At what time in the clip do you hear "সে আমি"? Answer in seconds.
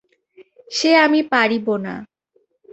0.71-1.19